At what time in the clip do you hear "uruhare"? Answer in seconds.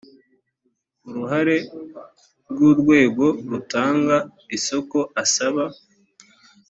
1.07-1.57